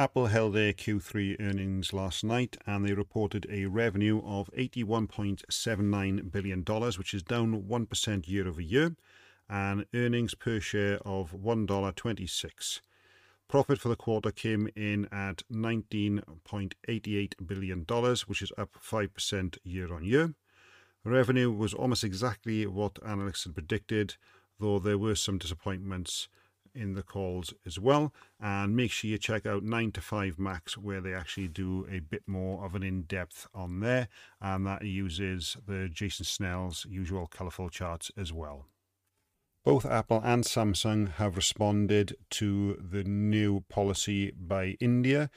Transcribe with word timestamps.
Apple 0.00 0.28
held 0.28 0.54
their 0.54 0.72
Q3 0.72 1.36
earnings 1.40 1.92
last 1.92 2.24
night 2.24 2.56
and 2.66 2.86
they 2.86 2.94
reported 2.94 3.46
a 3.50 3.66
revenue 3.66 4.22
of 4.24 4.48
$81.79 4.56 6.32
billion, 6.32 6.64
which 6.96 7.12
is 7.12 7.22
down 7.22 7.64
1% 7.64 8.26
year 8.26 8.48
over 8.48 8.62
year, 8.62 8.96
and 9.46 9.84
earnings 9.92 10.34
per 10.34 10.58
share 10.58 10.96
of 11.04 11.32
$1.26. 11.32 12.80
Profit 13.46 13.78
for 13.78 13.90
the 13.90 13.96
quarter 13.96 14.30
came 14.30 14.70
in 14.74 15.04
at 15.12 15.42
$19.88 15.52 17.46
billion, 17.46 17.84
which 18.26 18.40
is 18.40 18.52
up 18.56 18.70
5% 18.82 19.58
year 19.64 19.92
on 19.92 20.02
year. 20.02 20.32
Revenue 21.04 21.52
was 21.52 21.74
almost 21.74 22.04
exactly 22.04 22.66
what 22.66 22.98
analysts 23.06 23.44
had 23.44 23.52
predicted, 23.52 24.14
though 24.58 24.78
there 24.78 24.96
were 24.96 25.14
some 25.14 25.36
disappointments 25.36 26.28
in 26.74 26.94
the 26.94 27.02
calls 27.02 27.52
as 27.66 27.78
well. 27.78 28.12
And 28.40 28.76
make 28.76 28.90
sure 28.90 29.10
you 29.10 29.18
check 29.18 29.46
out 29.46 29.62
9 29.62 29.92
to 29.92 30.00
5 30.00 30.38
Max, 30.38 30.76
where 30.76 31.00
they 31.00 31.14
actually 31.14 31.48
do 31.48 31.86
a 31.90 32.00
bit 32.00 32.22
more 32.26 32.64
of 32.64 32.74
an 32.74 32.82
in 32.82 33.02
depth 33.02 33.46
on 33.54 33.80
there. 33.80 34.08
And 34.40 34.66
that 34.66 34.84
uses 34.84 35.56
the 35.66 35.88
Jason 35.88 36.24
Snell's 36.24 36.86
usual 36.88 37.26
colorful 37.26 37.68
charts 37.68 38.10
as 38.16 38.32
well. 38.32 38.66
Both 39.62 39.84
Apple 39.84 40.22
and 40.24 40.44
Samsung 40.44 41.12
have 41.16 41.36
responded 41.36 42.16
to 42.30 42.76
the 42.80 43.04
new 43.04 43.60
policy 43.68 44.30
by 44.30 44.78
India 44.80 45.28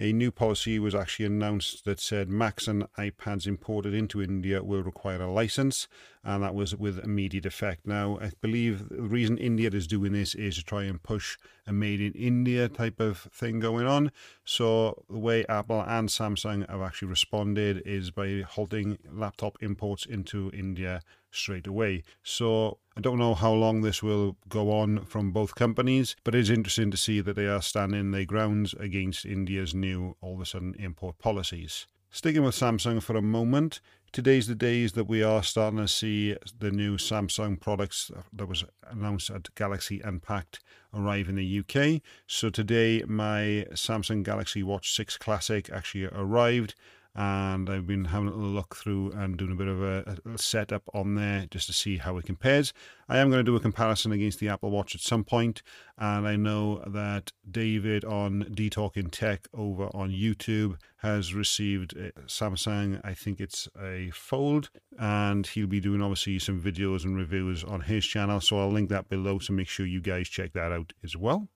a 0.00 0.14
new 0.14 0.30
policy 0.30 0.78
was 0.78 0.94
actually 0.94 1.26
announced 1.26 1.84
that 1.84 2.00
said 2.00 2.30
Macs 2.30 2.66
and 2.66 2.90
iPads 2.94 3.46
imported 3.46 3.92
into 3.92 4.22
India 4.22 4.62
will 4.62 4.82
require 4.82 5.20
a 5.20 5.30
license, 5.30 5.88
and 6.24 6.42
that 6.42 6.54
was 6.54 6.74
with 6.74 6.98
immediate 6.98 7.44
effect. 7.44 7.86
Now, 7.86 8.18
I 8.18 8.32
believe 8.40 8.88
the 8.88 9.02
reason 9.02 9.36
India 9.36 9.68
is 9.70 9.86
doing 9.86 10.12
this 10.12 10.34
is 10.34 10.56
to 10.56 10.64
try 10.64 10.84
and 10.84 11.02
push 11.02 11.36
a 11.66 11.72
made 11.74 12.00
in 12.00 12.14
India 12.14 12.66
type 12.66 12.98
of 12.98 13.28
thing 13.30 13.60
going 13.60 13.86
on. 13.86 14.10
So, 14.42 15.04
the 15.10 15.18
way 15.18 15.44
Apple 15.50 15.82
and 15.86 16.08
Samsung 16.08 16.68
have 16.70 16.80
actually 16.80 17.08
responded 17.08 17.82
is 17.84 18.10
by 18.10 18.42
halting 18.48 18.96
laptop 19.12 19.58
imports 19.60 20.06
into 20.06 20.50
India 20.54 21.02
straight 21.30 21.66
away. 21.66 22.02
So, 22.22 22.78
I 22.96 23.00
don't 23.00 23.18
know 23.18 23.34
how 23.34 23.52
long 23.52 23.80
this 23.80 24.02
will 24.02 24.36
go 24.48 24.72
on 24.72 25.04
from 25.04 25.30
both 25.30 25.54
companies, 25.54 26.16
but 26.24 26.34
it 26.34 26.40
is 26.40 26.50
interesting 26.50 26.90
to 26.90 26.96
see 26.96 27.20
that 27.20 27.36
they 27.36 27.46
are 27.46 27.62
standing 27.62 28.10
their 28.10 28.24
grounds 28.24 28.74
against 28.74 29.24
India's 29.24 29.74
new, 29.74 30.16
all 30.20 30.34
of 30.34 30.40
a 30.40 30.46
sudden, 30.46 30.74
import 30.78 31.18
policies. 31.18 31.86
Sticking 32.12 32.42
with 32.42 32.56
Samsung 32.56 33.00
for 33.00 33.16
a 33.16 33.22
moment, 33.22 33.80
today's 34.10 34.48
the 34.48 34.56
days 34.56 34.92
that 34.92 35.04
we 35.04 35.22
are 35.22 35.44
starting 35.44 35.78
to 35.78 35.86
see 35.86 36.36
the 36.58 36.72
new 36.72 36.96
Samsung 36.96 37.60
products 37.60 38.10
that 38.32 38.46
was 38.46 38.64
announced 38.90 39.30
at 39.30 39.54
Galaxy 39.54 40.00
Unpacked 40.00 40.58
arrive 40.92 41.28
in 41.28 41.36
the 41.36 41.60
UK. 41.60 42.02
So 42.26 42.50
today, 42.50 43.04
my 43.06 43.64
Samsung 43.74 44.24
Galaxy 44.24 44.64
Watch 44.64 44.92
6 44.92 45.18
Classic 45.18 45.70
actually 45.70 46.06
arrived 46.06 46.74
and 47.14 47.68
I've 47.68 47.86
been 47.86 48.06
having 48.06 48.28
a 48.28 48.34
little 48.34 48.50
look 48.50 48.76
through 48.76 49.10
and 49.12 49.36
doing 49.36 49.50
a 49.50 49.56
bit 49.56 49.66
of 49.66 49.82
a, 49.82 50.16
a, 50.32 50.38
setup 50.38 50.82
on 50.94 51.16
there 51.16 51.46
just 51.50 51.66
to 51.66 51.72
see 51.72 51.96
how 51.96 52.16
it 52.18 52.26
compares. 52.26 52.72
I 53.08 53.18
am 53.18 53.30
going 53.30 53.44
to 53.44 53.50
do 53.50 53.56
a 53.56 53.60
comparison 53.60 54.12
against 54.12 54.38
the 54.38 54.48
Apple 54.48 54.70
Watch 54.70 54.94
at 54.94 55.00
some 55.00 55.24
point, 55.24 55.62
and 55.98 56.26
I 56.28 56.36
know 56.36 56.84
that 56.86 57.32
David 57.50 58.04
on 58.04 58.44
Dtalkingtech 58.44 59.46
over 59.52 59.90
on 59.92 60.10
YouTube 60.10 60.76
has 60.98 61.34
received 61.34 61.96
eh, 61.98 62.10
Samsung. 62.26 63.00
I 63.04 63.14
think 63.14 63.40
it's 63.40 63.68
a 63.80 64.10
Fold, 64.14 64.70
and 64.98 65.46
he'll 65.48 65.66
be 65.66 65.80
doing 65.80 66.02
obviously 66.02 66.38
some 66.38 66.60
videos 66.60 67.04
and 67.04 67.16
reviews 67.16 67.64
on 67.64 67.80
his 67.80 68.06
channel. 68.06 68.40
So 68.40 68.60
I'll 68.60 68.70
link 68.70 68.88
that 68.90 69.08
below. 69.08 69.40
So 69.40 69.52
make 69.52 69.68
sure 69.68 69.84
you 69.84 70.00
guys 70.00 70.28
check 70.28 70.52
that 70.52 70.70
out 70.70 70.92
as 71.02 71.16
well. 71.16 71.48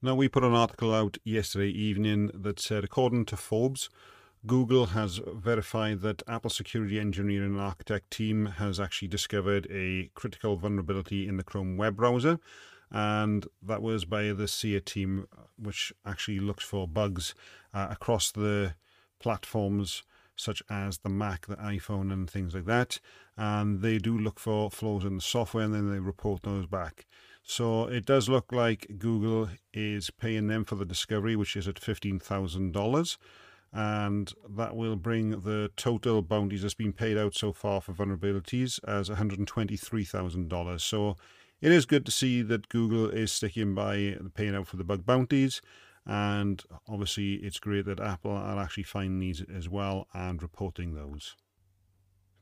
Now 0.00 0.14
we 0.14 0.28
put 0.28 0.44
an 0.44 0.54
article 0.54 0.94
out 0.94 1.18
yesterday 1.24 1.70
evening 1.70 2.30
that 2.32 2.60
said, 2.60 2.84
according 2.84 3.24
to 3.26 3.36
Forbes. 3.36 3.88
Google 4.46 4.86
has 4.86 5.20
verified 5.34 6.00
that 6.02 6.22
Apple 6.28 6.50
security 6.50 7.00
engineering 7.00 7.52
and 7.52 7.60
architect 7.60 8.10
team 8.10 8.46
has 8.46 8.78
actually 8.78 9.08
discovered 9.08 9.66
a 9.70 10.10
critical 10.14 10.56
vulnerability 10.56 11.26
in 11.26 11.36
the 11.36 11.42
Chrome 11.42 11.76
web 11.76 11.96
browser. 11.96 12.38
And 12.90 13.46
that 13.62 13.82
was 13.82 14.04
by 14.04 14.32
the 14.32 14.48
SEAR 14.48 14.80
team, 14.80 15.26
which 15.58 15.92
actually 16.06 16.40
looks 16.40 16.64
for 16.64 16.86
bugs 16.86 17.34
uh, 17.74 17.88
across 17.90 18.30
the 18.30 18.74
platforms 19.18 20.04
such 20.36 20.62
as 20.70 20.98
the 20.98 21.08
Mac, 21.08 21.46
the 21.46 21.56
iPhone, 21.56 22.12
and 22.12 22.30
things 22.30 22.54
like 22.54 22.66
that. 22.66 23.00
And 23.36 23.82
they 23.82 23.98
do 23.98 24.16
look 24.16 24.38
for 24.38 24.70
flaws 24.70 25.04
in 25.04 25.16
the 25.16 25.20
software 25.20 25.64
and 25.64 25.74
then 25.74 25.90
they 25.90 25.98
report 25.98 26.44
those 26.44 26.66
back. 26.66 27.06
So 27.42 27.86
it 27.86 28.06
does 28.06 28.28
look 28.28 28.52
like 28.52 28.86
Google 28.98 29.48
is 29.74 30.10
paying 30.10 30.46
them 30.46 30.64
for 30.64 30.76
the 30.76 30.84
discovery, 30.84 31.34
which 31.34 31.56
is 31.56 31.66
at 31.66 31.80
$15,000 31.80 33.16
and 33.72 34.32
that 34.48 34.76
will 34.76 34.96
bring 34.96 35.40
the 35.40 35.70
total 35.76 36.22
bounties 36.22 36.62
that's 36.62 36.74
been 36.74 36.92
paid 36.92 37.18
out 37.18 37.34
so 37.34 37.52
far 37.52 37.80
for 37.80 37.92
vulnerabilities 37.92 38.80
as 38.88 39.10
$123,000. 39.10 40.80
So 40.80 41.16
it 41.60 41.72
is 41.72 41.86
good 41.86 42.06
to 42.06 42.12
see 42.12 42.42
that 42.42 42.68
Google 42.68 43.10
is 43.10 43.32
sticking 43.32 43.74
by 43.74 44.16
paying 44.34 44.54
out 44.54 44.68
for 44.68 44.76
the 44.76 44.84
bug 44.84 45.04
bounties. 45.04 45.60
And 46.06 46.62
obviously, 46.88 47.34
it's 47.34 47.58
great 47.58 47.84
that 47.84 48.00
Apple 48.00 48.30
are 48.30 48.58
actually 48.58 48.84
finding 48.84 49.18
these 49.18 49.42
as 49.54 49.68
well 49.68 50.08
and 50.14 50.42
reporting 50.42 50.94
those. 50.94 51.36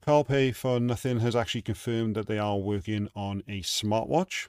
Carl 0.01 0.23
Pei 0.23 0.53
for 0.53 0.79
Nothing 0.79 1.19
has 1.19 1.35
actually 1.35 1.63
confirmed 1.63 2.15
that 2.15 2.29
they 2.29 2.39
are 2.39 2.59
working 2.59 3.09
on 3.17 3.43
a 3.49 3.63
smartwatch. 3.63 4.47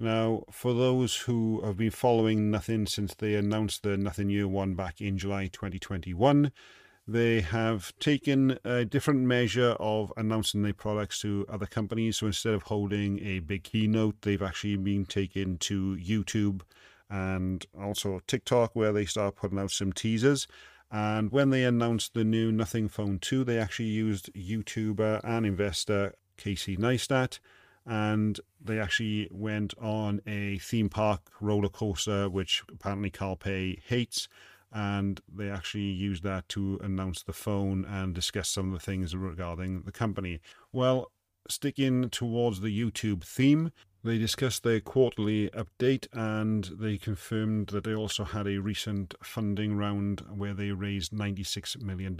Now, 0.00 0.44
for 0.52 0.74
those 0.74 1.16
who 1.16 1.60
have 1.64 1.76
been 1.76 1.90
following 1.90 2.52
Nothing 2.52 2.86
since 2.86 3.16
they 3.16 3.34
announced 3.34 3.82
the 3.82 3.96
Nothing 3.96 4.30
Ear 4.30 4.46
One 4.46 4.74
back 4.74 5.00
in 5.00 5.18
July 5.18 5.48
2021, 5.48 6.52
they 7.08 7.40
have 7.40 7.92
taken 7.98 8.60
a 8.64 8.84
different 8.84 9.22
measure 9.22 9.74
of 9.80 10.12
announcing 10.16 10.62
their 10.62 10.72
products 10.72 11.20
to 11.22 11.44
other 11.48 11.66
companies. 11.66 12.18
So 12.18 12.26
instead 12.26 12.54
of 12.54 12.62
holding 12.62 13.18
a 13.26 13.40
big 13.40 13.64
keynote, 13.64 14.22
they've 14.22 14.40
actually 14.40 14.76
been 14.76 15.04
taken 15.04 15.58
to 15.58 15.96
YouTube 15.96 16.60
and 17.10 17.66
also 17.76 18.20
TikTok, 18.28 18.76
where 18.76 18.92
they 18.92 19.04
start 19.04 19.34
putting 19.34 19.58
out 19.58 19.72
some 19.72 19.92
teasers. 19.92 20.46
And 20.92 21.32
when 21.32 21.50
they 21.50 21.64
announced 21.64 22.14
the 22.14 22.22
new 22.22 22.52
Nothing 22.52 22.88
Phone 22.88 23.18
2, 23.18 23.42
they 23.42 23.58
actually 23.58 23.86
used 23.86 24.32
YouTuber 24.34 25.22
and 25.24 25.44
investor 25.44 26.14
Casey 26.36 26.76
Neistat 26.76 27.40
and 27.88 28.38
they 28.62 28.78
actually 28.78 29.28
went 29.30 29.72
on 29.80 30.20
a 30.26 30.58
theme 30.58 30.90
park 30.90 31.22
roller 31.40 31.70
coaster, 31.70 32.28
which 32.28 32.62
apparently 32.70 33.10
Carl 33.10 33.36
Pei 33.36 33.80
hates. 33.86 34.28
And 34.70 35.18
they 35.34 35.48
actually 35.48 35.84
used 35.84 36.22
that 36.24 36.46
to 36.50 36.78
announce 36.82 37.22
the 37.22 37.32
phone 37.32 37.86
and 37.86 38.14
discuss 38.14 38.50
some 38.50 38.66
of 38.66 38.74
the 38.74 38.84
things 38.84 39.16
regarding 39.16 39.82
the 39.82 39.92
company. 39.92 40.40
Well, 40.70 41.10
sticking 41.48 42.10
towards 42.10 42.60
the 42.60 42.68
YouTube 42.68 43.24
theme, 43.24 43.72
They 44.08 44.16
discussed 44.16 44.62
their 44.62 44.80
quarterly 44.80 45.50
update 45.50 46.06
and 46.14 46.64
they 46.64 46.96
confirmed 46.96 47.66
that 47.66 47.84
they 47.84 47.94
also 47.94 48.24
had 48.24 48.46
a 48.46 48.56
recent 48.56 49.14
funding 49.22 49.76
round 49.76 50.22
where 50.34 50.54
they 50.54 50.70
raised 50.70 51.12
$96 51.12 51.82
million. 51.82 52.16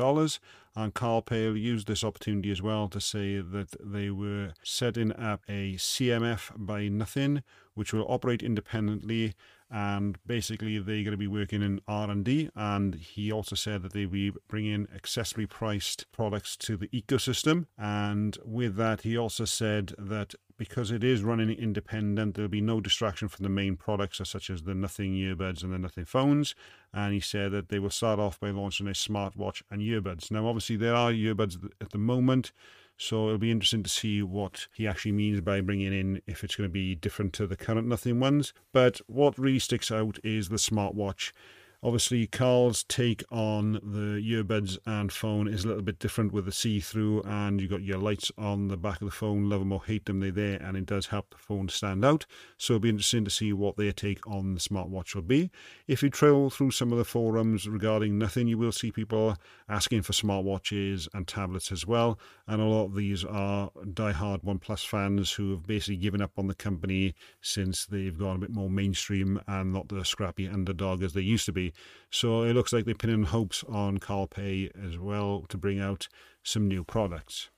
And 0.76 0.92
Carl 0.92 1.22
Pei 1.22 1.50
used 1.52 1.88
this 1.88 2.04
opportunity 2.04 2.50
as 2.50 2.60
well 2.60 2.88
to 2.88 3.00
say 3.00 3.40
that 3.40 3.74
they 3.80 4.10
were 4.10 4.52
setting 4.62 5.16
up 5.16 5.40
a 5.48 5.76
CMF 5.76 6.50
by 6.58 6.88
nothing, 6.88 7.42
which 7.78 7.92
will 7.92 8.06
operate 8.08 8.42
independently 8.42 9.34
and 9.70 10.18
basically 10.26 10.78
they're 10.78 11.04
going 11.04 11.10
to 11.12 11.16
be 11.16 11.26
working 11.26 11.62
in 11.62 11.80
r&d 11.86 12.50
and 12.54 12.94
he 12.94 13.30
also 13.30 13.54
said 13.54 13.82
that 13.82 13.92
they'll 13.92 14.08
be 14.08 14.32
bringing 14.48 14.86
accessibly 14.86 15.48
priced 15.48 16.10
products 16.10 16.56
to 16.56 16.76
the 16.76 16.88
ecosystem 16.88 17.66
and 17.78 18.38
with 18.44 18.76
that 18.76 19.02
he 19.02 19.16
also 19.16 19.44
said 19.44 19.92
that 19.98 20.34
because 20.58 20.90
it 20.90 21.04
is 21.04 21.22
running 21.22 21.50
independent, 21.50 22.34
there'll 22.34 22.48
be 22.48 22.60
no 22.60 22.80
distraction 22.80 23.28
from 23.28 23.44
the 23.44 23.48
main 23.48 23.76
products, 23.76 24.20
such 24.24 24.50
as 24.50 24.62
the 24.62 24.74
Nothing 24.74 25.14
earbuds 25.14 25.62
and 25.62 25.72
the 25.72 25.78
Nothing 25.78 26.04
phones. 26.04 26.54
And 26.92 27.14
he 27.14 27.20
said 27.20 27.52
that 27.52 27.68
they 27.68 27.78
will 27.78 27.90
start 27.90 28.18
off 28.18 28.40
by 28.40 28.50
launching 28.50 28.88
a 28.88 28.90
smartwatch 28.90 29.62
and 29.70 29.80
earbuds. 29.80 30.30
Now, 30.30 30.48
obviously, 30.48 30.76
there 30.76 30.96
are 30.96 31.12
earbuds 31.12 31.56
at 31.80 31.90
the 31.90 31.98
moment. 31.98 32.52
So 32.98 33.26
it'll 33.26 33.38
be 33.38 33.52
interesting 33.52 33.84
to 33.84 33.90
see 33.90 34.22
what 34.22 34.66
he 34.74 34.86
actually 34.86 35.12
means 35.12 35.40
by 35.40 35.60
bringing 35.60 35.92
in, 35.92 36.20
if 36.26 36.42
it's 36.42 36.56
going 36.56 36.68
to 36.68 36.72
be 36.72 36.96
different 36.96 37.32
to 37.34 37.46
the 37.46 37.56
current 37.56 37.86
Nothing 37.86 38.18
ones. 38.18 38.52
But 38.72 39.00
what 39.06 39.38
really 39.38 39.60
sticks 39.60 39.92
out 39.92 40.18
is 40.24 40.48
the 40.48 40.56
smartwatch. 40.56 41.32
Obviously, 41.80 42.26
Carl's 42.26 42.82
take 42.82 43.22
on 43.30 43.74
the 43.74 44.20
earbuds 44.20 44.78
and 44.84 45.12
phone 45.12 45.46
is 45.46 45.64
a 45.64 45.68
little 45.68 45.82
bit 45.82 46.00
different 46.00 46.32
with 46.32 46.44
the 46.44 46.50
see-through, 46.50 47.22
and 47.22 47.60
you've 47.60 47.70
got 47.70 47.84
your 47.84 47.98
lights 47.98 48.32
on 48.36 48.66
the 48.66 48.76
back 48.76 49.00
of 49.00 49.04
the 49.06 49.12
phone. 49.12 49.48
Love 49.48 49.60
them 49.60 49.70
or 49.70 49.84
hate 49.84 50.04
them, 50.06 50.18
they're 50.18 50.32
there, 50.32 50.60
and 50.60 50.76
it 50.76 50.86
does 50.86 51.06
help 51.06 51.30
the 51.30 51.38
phone 51.38 51.68
stand 51.68 52.04
out. 52.04 52.26
So 52.56 52.74
it'll 52.74 52.80
be 52.80 52.88
interesting 52.88 53.24
to 53.26 53.30
see 53.30 53.52
what 53.52 53.76
their 53.76 53.92
take 53.92 54.26
on 54.26 54.54
the 54.54 54.60
smartwatch 54.60 55.14
will 55.14 55.22
be. 55.22 55.52
If 55.86 56.02
you 56.02 56.10
travel 56.10 56.50
through 56.50 56.72
some 56.72 56.90
of 56.90 56.98
the 56.98 57.04
forums 57.04 57.68
regarding 57.68 58.18
nothing, 58.18 58.48
you 58.48 58.58
will 58.58 58.72
see 58.72 58.90
people 58.90 59.36
asking 59.68 60.02
for 60.02 60.14
smartwatches 60.14 61.06
and 61.14 61.28
tablets 61.28 61.70
as 61.70 61.86
well, 61.86 62.18
and 62.48 62.60
a 62.60 62.64
lot 62.64 62.86
of 62.86 62.96
these 62.96 63.24
are 63.24 63.70
die-hard 63.94 64.42
OnePlus 64.42 64.84
fans 64.84 65.30
who 65.30 65.52
have 65.52 65.64
basically 65.64 65.98
given 65.98 66.22
up 66.22 66.32
on 66.38 66.48
the 66.48 66.56
company 66.56 67.14
since 67.40 67.86
they've 67.86 68.18
gone 68.18 68.34
a 68.34 68.40
bit 68.40 68.50
more 68.50 68.68
mainstream 68.68 69.40
and 69.46 69.72
not 69.72 69.88
the 69.88 70.04
scrappy 70.04 70.48
underdog 70.48 71.04
as 71.04 71.12
they 71.12 71.20
used 71.20 71.46
to 71.46 71.52
be. 71.52 71.67
So 72.10 72.42
it 72.42 72.54
looks 72.54 72.72
like 72.72 72.84
they're 72.84 72.94
pinning 72.94 73.24
hopes 73.24 73.64
on 73.68 73.98
Carl 73.98 74.26
Pei 74.26 74.70
as 74.82 74.98
well 74.98 75.44
to 75.48 75.58
bring 75.58 75.80
out 75.80 76.08
some 76.42 76.68
new 76.68 76.84
products. 76.84 77.50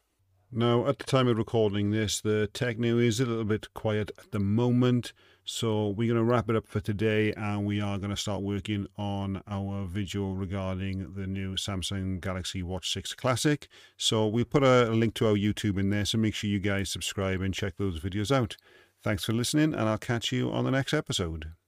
Now, 0.52 0.88
at 0.88 0.98
the 0.98 1.04
time 1.04 1.28
of 1.28 1.38
recording 1.38 1.92
this, 1.92 2.20
the 2.20 2.48
tech 2.48 2.76
news 2.76 3.20
is 3.20 3.20
a 3.20 3.30
little 3.30 3.44
bit 3.44 3.72
quiet 3.72 4.10
at 4.18 4.32
the 4.32 4.40
moment. 4.40 5.12
So 5.44 5.88
we're 5.88 6.12
going 6.12 6.18
to 6.18 6.24
wrap 6.24 6.50
it 6.50 6.56
up 6.56 6.66
for 6.66 6.80
today 6.80 7.32
and 7.34 7.64
we 7.64 7.80
are 7.80 7.98
going 7.98 8.10
to 8.10 8.16
start 8.16 8.42
working 8.42 8.88
on 8.98 9.42
our 9.46 9.84
video 9.86 10.32
regarding 10.32 11.14
the 11.14 11.26
new 11.28 11.54
Samsung 11.54 12.20
Galaxy 12.20 12.64
Watch 12.64 12.92
6 12.92 13.14
Classic. 13.14 13.68
So 13.96 14.26
we'll 14.26 14.44
put 14.44 14.64
a 14.64 14.90
link 14.90 15.14
to 15.14 15.28
our 15.28 15.34
YouTube 15.34 15.78
in 15.78 15.90
there, 15.90 16.04
so 16.04 16.18
make 16.18 16.34
sure 16.34 16.50
you 16.50 16.58
guys 16.58 16.90
subscribe 16.90 17.40
and 17.40 17.54
check 17.54 17.76
those 17.76 18.00
videos 18.00 18.34
out. 18.34 18.56
Thanks 19.02 19.24
for 19.24 19.32
listening 19.32 19.72
and 19.72 19.88
I'll 19.88 19.98
catch 19.98 20.32
you 20.32 20.50
on 20.50 20.64
the 20.64 20.72
next 20.72 20.92
episode. 20.92 21.59